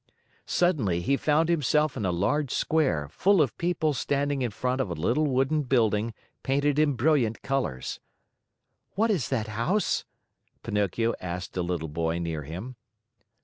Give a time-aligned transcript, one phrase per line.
[0.47, 4.89] Suddenly, he found himself in a large square, full of people standing in front of
[4.89, 7.99] a little wooden building painted in brilliant colors.
[8.95, 10.03] "What is that house?"
[10.63, 12.77] Pinocchio asked a little boy near him.